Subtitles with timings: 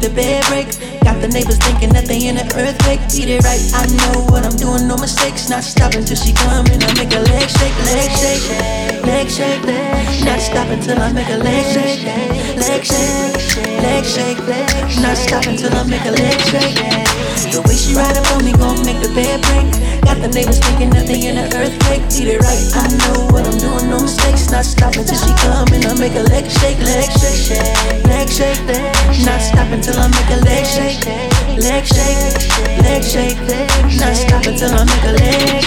[0.00, 0.68] the bed break.
[1.04, 3.00] Got the neighbors thinking that they in an earthquake.
[3.10, 5.48] Beat it right, I know what I'm doing, no mistakes.
[5.48, 8.44] Not stopping till she come and I make a leg shake, leg shake,
[9.04, 9.64] leg shake.
[10.24, 12.06] Not stopping till I make a leg shake,
[12.56, 14.40] leg shake, leg shake.
[15.02, 17.11] Not stopping till I make a leg shake.
[17.50, 19.66] The way she ride up on me gon' make the bed break.
[20.06, 22.06] Got the neighbors thinking they in an earthquake.
[22.14, 24.50] Beat it right, I know what I'm doing, no mistakes.
[24.50, 27.50] Not stopping till she come and I make a leg shake, leg shake,
[28.06, 28.62] leg shake.
[29.26, 31.02] Not stopping till I make a leg shake,
[31.58, 32.22] leg shake,
[32.78, 33.38] leg shake.
[33.98, 35.61] Not stopping till I make a leg shake.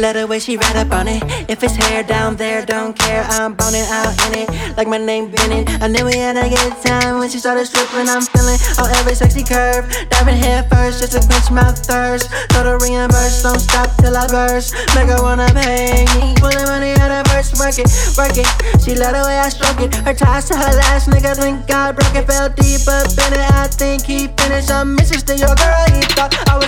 [0.00, 1.22] Let her way she ride up on it.
[1.48, 4.76] If it's hair down there, don't care, I'm boning out in it.
[4.76, 5.68] Like my name Bennett.
[5.82, 8.08] I knew we had a good time when she started stripping.
[8.08, 9.84] I'm feeling on every sexy curve.
[10.08, 12.30] Diving head first just to quench my thirst.
[12.48, 14.72] Total reimburse, don't stop till I burst.
[14.96, 16.32] Make her wanna pay me.
[16.40, 18.48] Pulling money out of purse, work it, work it.
[18.80, 19.94] She love the way I stroke it.
[20.06, 22.24] Her ties to her last nigga, think God broke it.
[22.24, 24.70] Fell deep up in it, I think he finished.
[24.70, 26.59] I'm missing to your girl, he thought I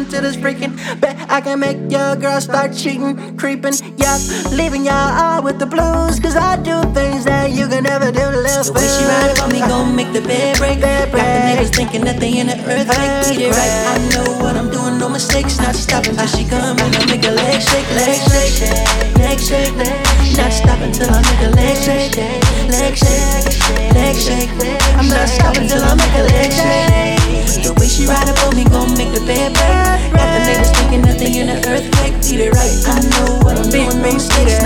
[0.00, 1.00] winning when it comes to this freaking.
[1.00, 4.18] Bet I can make your girl start cheating, creeping, yeah.
[4.50, 8.20] Leaving y'all all with the blues, cause I do things that you can never do
[8.20, 10.80] live The way she ride on me gon' make the bed break.
[10.80, 13.12] Got the niggas thinking that they in an earthquake.
[13.28, 15.58] Beat it right, I know what I'm doing, no mistakes.
[15.58, 18.60] Not stopping till she come and I make a leg shake, leg shake,
[19.16, 19.76] leg shake.
[19.76, 20.36] Leg, shake.
[20.36, 22.49] not stopping till I make a leg shake,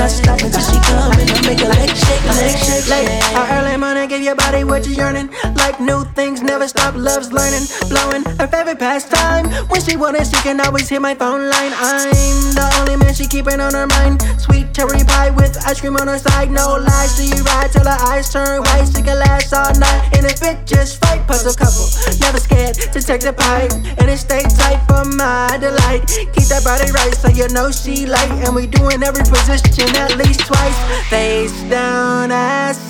[0.05, 2.89] Not stopping till she come and I make a leg shake, leg shake.
[2.91, 5.31] Like our early morning give your body what you're yearning.
[5.57, 7.65] Like new things never stop, loves learning.
[7.89, 9.47] Blowing her favorite pastime.
[9.69, 11.73] When she wanted, she can always hit my phone line.
[11.75, 12.11] I'm
[12.55, 14.23] the only man she keeping on her mind.
[14.39, 16.51] Sweet cherry pie with ice cream on her side.
[16.51, 18.87] No lies, she ride till her eyes turn white.
[18.95, 20.17] She can last all night.
[20.17, 21.89] And if it just fight, puzzle couple.
[22.21, 23.73] Never scared to take the pipe.
[23.99, 26.05] And it stay tight for my delight.
[26.35, 28.31] Keep that body right so you know she like.
[28.45, 30.79] And we doing every position at least twice.
[31.09, 32.84] Face down, ass.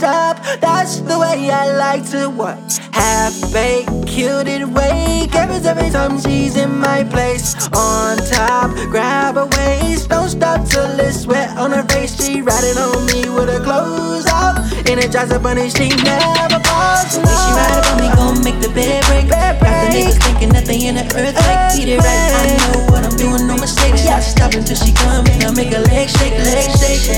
[0.84, 2.60] That's the way I like to work.
[2.92, 5.34] Half baked, cute and wake.
[5.34, 7.56] Every, every time she's in my place.
[7.72, 10.10] On top, grab her waist.
[10.10, 12.12] Don't stop till it's wet on her face.
[12.20, 14.60] She riding on me with her clothes off.
[14.84, 17.16] Energize her bunny, she never falls.
[17.16, 19.30] Way she ride up on me gon' make the bed break.
[19.30, 21.80] Got the neighbors thinking that they in the earthquake.
[21.80, 24.04] Beat it right, I know what I'm doing, no mistakes.
[24.04, 27.08] Not stopping till she come I make a leg shake, leg shake,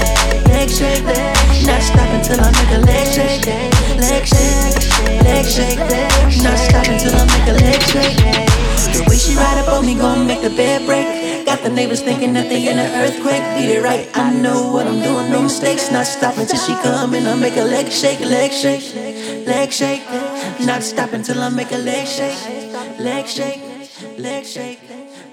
[0.50, 1.02] leg shake.
[1.02, 1.34] Leg.
[1.66, 3.05] Not stopping till I make a leg shake, leg shake, leg
[5.56, 5.78] shake.
[6.44, 8.18] Not stopping till I make a leg shake.
[8.92, 11.46] The way she ride up on me gon' make the bed break.
[11.46, 13.44] Got the neighbors thinking that they in an earthquake.
[13.56, 15.90] Beat it right, I know what I'm doing, no mistakes.
[15.90, 18.86] Not stopping till she come and I make a leg shake, leg shake,
[19.46, 20.04] leg shake.
[20.60, 22.40] Not stopping till I make a leg shake,
[22.98, 23.60] leg shake,
[24.18, 24.80] leg shake.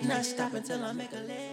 [0.04, 1.53] Not stopping till I make a leg.